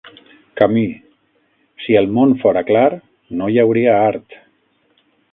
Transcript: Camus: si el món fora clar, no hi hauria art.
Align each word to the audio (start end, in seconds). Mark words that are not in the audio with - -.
Camus: 0.59 0.93
si 1.83 1.97
el 1.99 2.07
món 2.15 2.33
fora 2.43 2.63
clar, 2.69 2.89
no 3.41 3.49
hi 3.55 3.61
hauria 3.65 3.93
art. 4.07 4.39